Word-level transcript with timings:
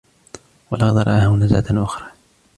وَلَقَدْ 0.71 0.97
رَآهُ 0.97 1.27
نَزْلَةً 1.35 1.83
أُخْرَى 1.83 2.11